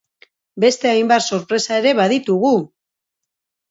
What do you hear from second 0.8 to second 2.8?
hainbat sorpresa ere baditugu!